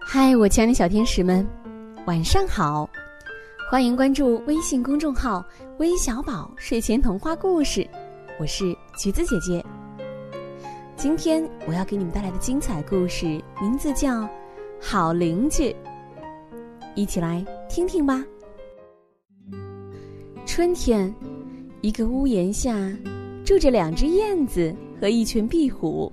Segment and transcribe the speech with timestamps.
[0.00, 1.46] 嗨，我亲爱的小天使们，
[2.06, 2.88] 晚上好！
[3.70, 5.44] 欢迎关注微信公众号
[5.78, 7.86] “微小宝睡前童话故事”，
[8.38, 8.64] 我是
[8.96, 9.64] 橘子姐姐。
[10.96, 13.26] 今天我要给你们带来的精彩故事
[13.60, 14.22] 名字叫
[14.80, 15.64] 《好邻居》，
[16.94, 18.24] 一起来听听吧。
[20.46, 21.12] 春天，
[21.80, 22.72] 一个屋檐下
[23.44, 26.10] 住着两只燕子和一群壁虎。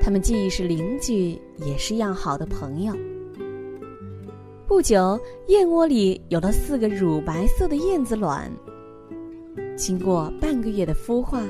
[0.00, 2.94] 他们既是邻居，也是要好的朋友。
[4.66, 8.52] 不久，燕窝里有了四个乳白色的燕子卵。
[9.76, 11.42] 经过半个月的孵化，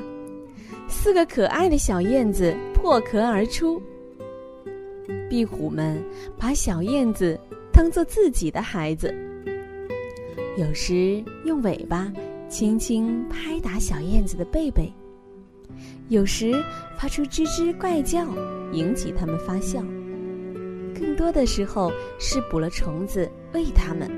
[0.88, 3.80] 四个可爱的小燕子破壳而出。
[5.28, 6.02] 壁虎们
[6.38, 7.38] 把小燕子
[7.72, 9.14] 当做自己的孩子，
[10.56, 12.12] 有时用尾巴
[12.48, 14.92] 轻轻拍打小燕子的背背。
[16.08, 16.52] 有时
[16.98, 18.26] 发出吱吱怪叫，
[18.72, 19.80] 引起它们发笑；
[20.94, 24.10] 更多的时候是捕了虫子喂它们。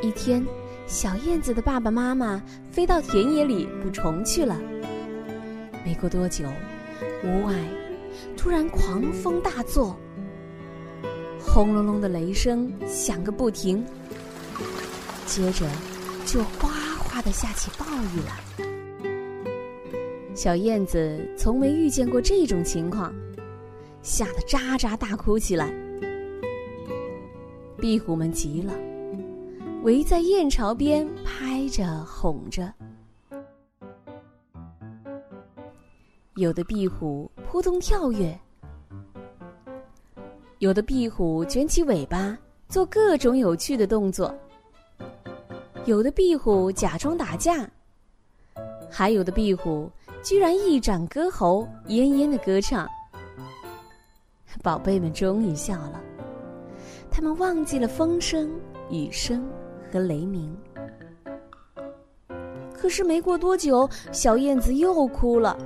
[0.00, 0.44] 一天，
[0.86, 4.58] 小燕子的爸爸妈妈飞到田野里捕虫去了。
[5.84, 6.44] 没过多久，
[7.24, 7.54] 屋外
[8.36, 9.98] 突然狂风大作，
[11.40, 13.84] 轰隆隆的雷声响个不停，
[15.26, 15.66] 接着
[16.24, 16.87] 就哗。
[17.22, 18.64] 的下起暴雨来，
[20.34, 23.12] 小燕子从没遇见过这种情况，
[24.02, 25.72] 吓得喳喳大哭起来。
[27.78, 28.72] 壁虎们急了，
[29.82, 32.72] 围在燕巢边拍着哄着。
[36.36, 38.38] 有的壁虎扑通跳跃，
[40.58, 42.38] 有的壁虎卷起尾巴
[42.68, 44.32] 做各种有趣的动作。
[45.88, 47.66] 有的壁虎假装打架，
[48.90, 49.90] 还有的壁虎
[50.22, 52.86] 居然一展歌喉，咽咽的歌唱。
[54.62, 55.98] 宝贝们终于笑了，
[57.10, 58.50] 他们忘记了风声、
[58.90, 59.48] 雨声
[59.90, 60.54] 和雷鸣。
[62.74, 65.56] 可是没过多久，小燕子又哭了，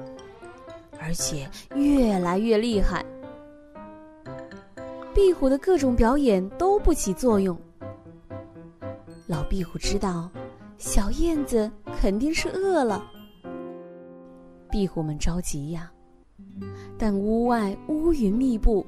[1.00, 3.04] 而且越来越厉害。
[5.12, 7.58] 壁虎的各种表演都不起作用。
[9.32, 10.30] 老壁虎知道，
[10.76, 13.10] 小燕子肯定是饿了。
[14.70, 15.90] 壁虎们着急呀，
[16.98, 18.84] 但屋外乌云密布，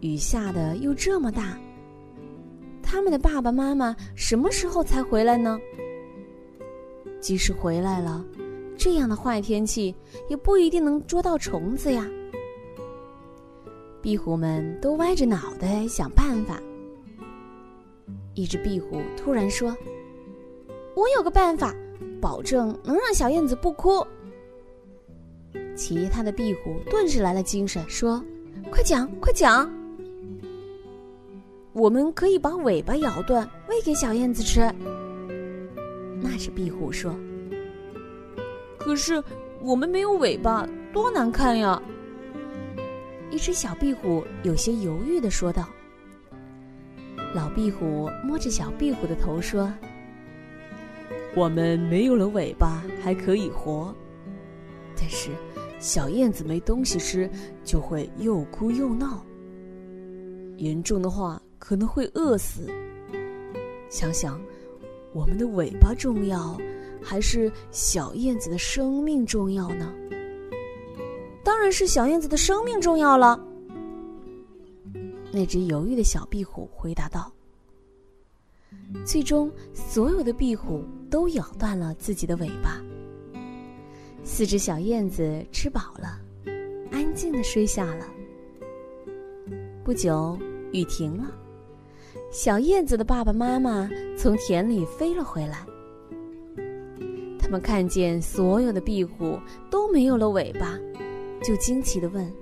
[0.00, 1.58] 雨下的又这么大，
[2.82, 5.58] 他们的爸爸妈妈什么时候才回来呢？
[7.18, 8.22] 即使回来了，
[8.76, 9.94] 这样的坏天气
[10.28, 12.06] 也不一定能捉到虫子呀。
[14.02, 16.60] 壁虎们都歪着脑袋想办法。
[18.34, 19.76] 一只壁虎突然说
[20.94, 21.74] ：“我有个办法，
[22.20, 24.04] 保证能让小燕子不哭。”
[25.76, 28.22] 其他的壁虎顿时来了精神，说
[28.70, 29.70] ：“快讲，快讲！
[31.72, 34.60] 我们可以把尾巴咬断，喂给小燕子吃。”
[36.20, 37.14] 那只壁虎说
[38.78, 39.22] ：“可是
[39.60, 41.80] 我们没有尾巴，多难看呀！”
[43.30, 45.68] 一只小壁虎有些犹豫的说道。
[47.34, 49.68] 老壁虎摸着小壁虎的头说
[51.34, 53.92] ：“我们没有了尾巴还可以活，
[54.96, 55.30] 但是
[55.80, 57.28] 小燕子没东西吃
[57.64, 59.26] 就会又哭又闹，
[60.58, 62.68] 严重的话可能会饿死。
[63.90, 64.40] 想想，
[65.12, 66.56] 我们的尾巴重要，
[67.02, 69.92] 还是小燕子的生命重要呢？
[71.42, 73.44] 当然是小燕子的生命重要了。”
[75.34, 77.32] 那只犹豫的小壁虎回答道
[79.04, 82.80] ：“最终，所有的壁虎都咬断了自己的尾巴。
[84.22, 86.20] 四只小燕子吃饱了，
[86.92, 88.06] 安静的睡下了。
[89.82, 90.38] 不久，
[90.72, 91.36] 雨停了，
[92.30, 95.66] 小燕子的爸爸妈妈从田里飞了回来。
[97.40, 99.36] 他们看见所有的壁虎
[99.68, 100.78] 都没有了尾巴，
[101.42, 102.32] 就惊奇的问。”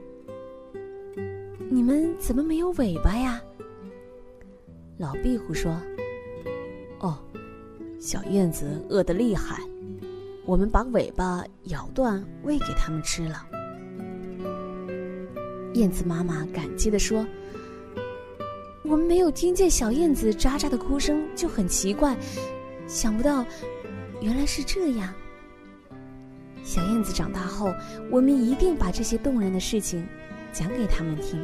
[1.72, 3.40] 你们怎么没有尾巴呀？
[4.98, 5.74] 老壁虎说
[7.00, 7.18] ：“哦，
[7.98, 9.58] 小燕子饿得厉害，
[10.44, 13.46] 我们把尾巴咬断喂给它们吃了。”
[15.72, 17.26] 燕子妈妈感激的说
[18.84, 22.14] ：“我们没有听见小燕子喳喳的哭声就很奇怪，
[22.86, 23.46] 想不到
[24.20, 25.10] 原来是这样。
[26.62, 27.72] 小燕子长大后，
[28.10, 30.06] 我们一定把这些动人的事情
[30.52, 31.42] 讲给他们听。”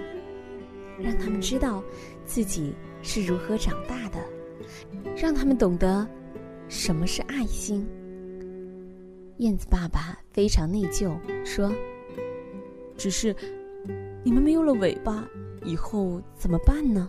[1.00, 1.82] 让他们知道
[2.24, 4.18] 自己是如何长大的，
[5.16, 6.06] 让他们懂得
[6.68, 7.86] 什么是爱心。
[9.38, 11.72] 燕子爸爸非常内疚，说
[12.98, 13.34] ：“只是
[14.24, 15.24] 你们没有了尾巴，
[15.64, 17.08] 以后怎么办呢？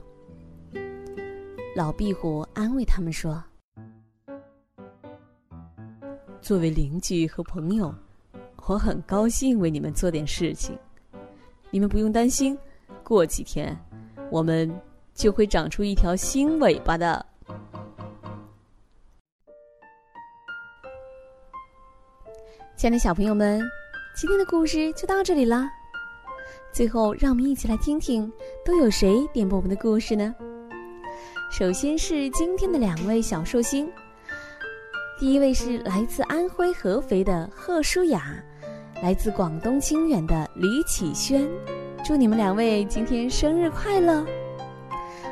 [1.75, 3.43] 老壁虎安慰他们说
[6.39, 7.93] ：“作为邻居和朋友，
[8.67, 10.77] 我很高兴为你们做点事情。
[11.71, 12.57] 你们不用担心，
[13.09, 13.75] 过几天
[14.29, 14.71] 我们
[15.15, 17.25] 就会长出一条新尾巴的。”
[22.77, 23.59] 亲爱的小朋友们，
[24.15, 25.67] 今天的故事就到这里了。
[26.71, 28.31] 最后，让我们一起来听听
[28.63, 30.35] 都有谁点播我们的故事呢？
[31.51, 33.91] 首先是今天的两位小寿星，
[35.17, 38.35] 第一位是来自安徽合肥的贺舒雅，
[39.01, 41.49] 来自广东清远的李启轩，
[42.09, 44.25] 祝你们两位今天生日快乐！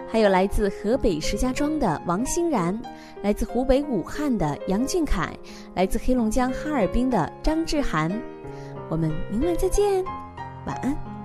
[0.07, 2.79] 还有来自河北石家庄的王欣然，
[3.23, 5.35] 来自湖北武汉的杨俊凯，
[5.73, 8.11] 来自黑龙江哈尔滨的张志涵，
[8.91, 10.05] 我们明晚再见，
[10.67, 11.16] 晚安。